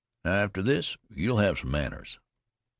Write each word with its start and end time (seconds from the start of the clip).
"Now, 0.25 0.31
after 0.31 0.63
this 0.63 0.97
you'll 1.11 1.37
have 1.37 1.59
some 1.59 1.69
manners." 1.69 2.17